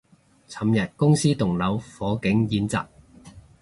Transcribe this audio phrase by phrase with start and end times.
[0.49, 2.87] 尋日公司棟樓火警演習